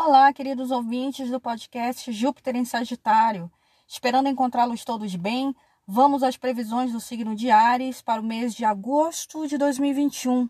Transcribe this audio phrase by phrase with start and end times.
[0.00, 3.50] Olá, queridos ouvintes do podcast Júpiter em Sagitário.
[3.84, 5.52] Esperando encontrá-los todos bem,
[5.84, 10.48] vamos às previsões do signo de Ares para o mês de agosto de 2021.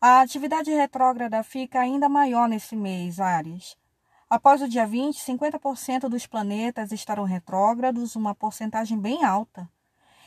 [0.00, 3.76] A atividade retrógrada fica ainda maior nesse mês, Ares.
[4.28, 9.70] Após o dia 20, 50% dos planetas estarão retrógrados, uma porcentagem bem alta.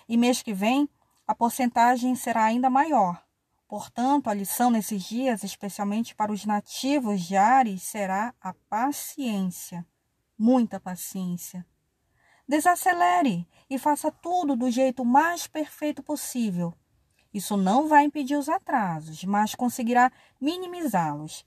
[0.08, 0.90] E mês que vem,
[1.28, 3.27] a porcentagem será ainda maior.
[3.68, 9.86] Portanto, a lição nesses dias, especialmente para os nativos de Ares, será a paciência.
[10.38, 11.66] Muita paciência.
[12.48, 16.74] Desacelere e faça tudo do jeito mais perfeito possível.
[17.34, 21.46] Isso não vai impedir os atrasos, mas conseguirá minimizá-los.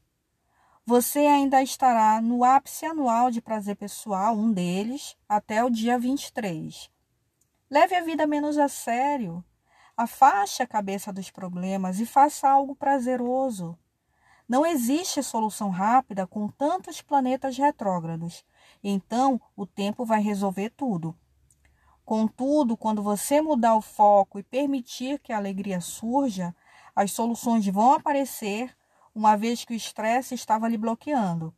[0.85, 6.91] Você ainda estará no ápice anual de prazer pessoal, um deles, até o dia 23.
[7.71, 9.43] Leve a vida menos a sério.
[10.03, 13.79] Afaste a cabeça dos problemas e faça algo prazeroso.
[14.49, 18.43] Não existe solução rápida com tantos planetas retrógrados.
[18.83, 21.15] Então, o tempo vai resolver tudo.
[22.03, 26.57] Contudo, quando você mudar o foco e permitir que a alegria surja,
[26.97, 28.75] as soluções vão aparecer,
[29.15, 31.55] uma vez que o estresse estava lhe bloqueando.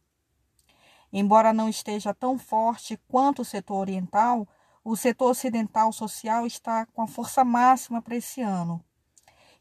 [1.12, 4.48] Embora não esteja tão forte quanto o setor oriental,
[4.84, 8.84] o setor ocidental social está com a força máxima para esse ano.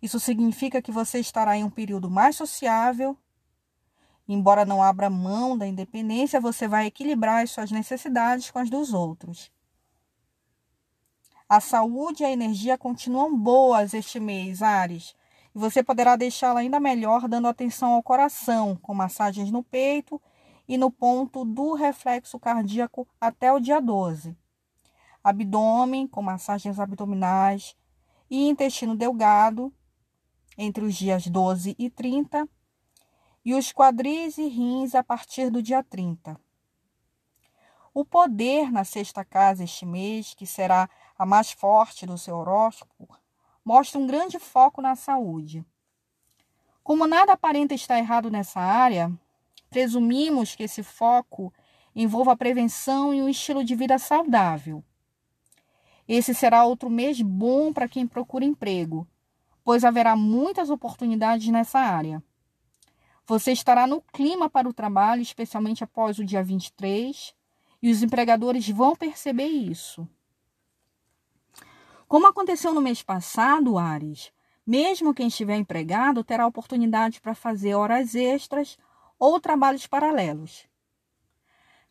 [0.01, 3.15] Isso significa que você estará em um período mais sociável.
[4.27, 8.93] Embora não abra mão da independência, você vai equilibrar as suas necessidades com as dos
[8.93, 9.51] outros.
[11.47, 15.13] A saúde e a energia continuam boas este mês, Ares,
[15.53, 20.19] e você poderá deixá-la ainda melhor dando atenção ao coração, com massagens no peito
[20.67, 24.35] e no ponto do reflexo cardíaco até o dia 12
[25.23, 27.75] abdômen, com massagens abdominais,
[28.29, 29.73] e intestino delgado,
[30.57, 32.47] entre os dias 12 e 30,
[33.43, 36.39] e os quadris e rins a partir do dia 30.
[37.93, 43.07] O poder na sexta casa este mês, que será a mais forte do seu horóscopo,
[43.65, 45.65] mostra um grande foco na saúde.
[46.83, 49.11] Como nada aparenta estar errado nessa área,
[49.69, 51.53] presumimos que esse foco
[51.93, 54.83] envolva a prevenção e um estilo de vida saudável.
[56.13, 59.07] Esse será outro mês bom para quem procura emprego,
[59.63, 62.21] pois haverá muitas oportunidades nessa área.
[63.25, 67.33] Você estará no clima para o trabalho, especialmente após o dia 23,
[67.81, 70.05] e os empregadores vão perceber isso.
[72.09, 74.33] Como aconteceu no mês passado, Ares,
[74.67, 78.77] mesmo quem estiver empregado terá oportunidade para fazer horas extras
[79.17, 80.69] ou trabalhos paralelos.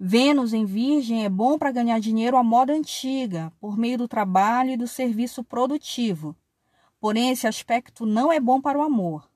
[0.03, 4.71] Vênus em Virgem é bom para ganhar dinheiro à moda antiga, por meio do trabalho
[4.71, 6.35] e do serviço produtivo.
[6.99, 9.29] Porém, esse aspecto não é bom para o amor.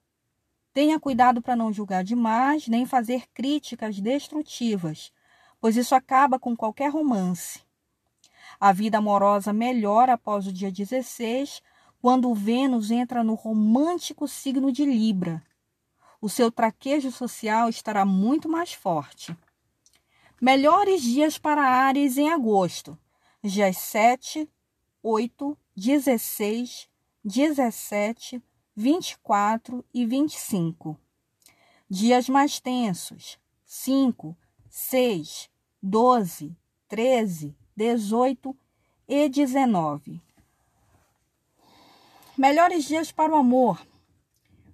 [0.73, 5.13] Tenha cuidado para não julgar demais, nem fazer críticas destrutivas,
[5.61, 7.61] pois isso acaba com qualquer romance.
[8.59, 11.61] A vida amorosa melhora após o dia 16,
[12.01, 15.43] quando Vênus entra no romântico signo de Libra.
[16.23, 19.37] O seu traquejo social estará muito mais forte.
[20.45, 22.99] Melhores dias para Ares em agosto.
[23.43, 24.47] Dias 7,
[25.03, 26.87] 8, 16,
[27.25, 28.43] 17,
[28.77, 31.01] 24 e 25.
[31.89, 33.39] Dias mais tensos.
[33.65, 34.37] 5,
[34.69, 35.49] 6,
[35.83, 36.55] 12,
[36.89, 38.57] 13, 18
[39.09, 40.21] e 19.
[42.37, 43.81] Melhores dias para o amor.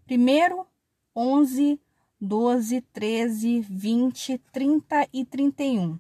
[0.05, 0.67] Primeiro,
[1.15, 1.81] 11,
[2.23, 5.99] 12, 13, 20, 30 e 31.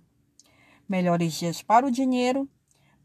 [0.86, 2.46] Melhores dias para o dinheiro: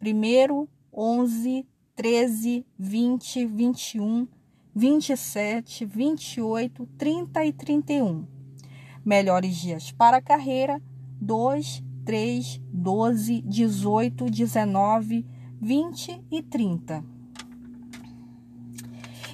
[0.03, 1.65] 1, 11,
[1.95, 4.27] 13, 20, 21,
[4.75, 8.27] 27, 28, 30 e 31.
[9.05, 10.81] Melhores dias para a carreira:
[11.21, 15.25] 2, 3, 12, 18, 19,
[15.61, 17.14] 20 e 30.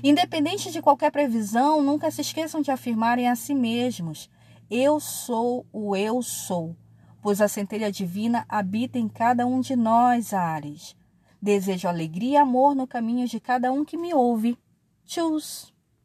[0.03, 4.29] Independente de qualquer previsão, nunca se esqueçam de afirmarem a si mesmos:
[4.69, 6.75] Eu sou o eu sou,
[7.21, 10.95] pois a centelha divina habita em cada um de nós, Ares.
[11.39, 14.57] Desejo alegria e amor no caminho de cada um que me ouve.
[15.05, 15.73] Tchus!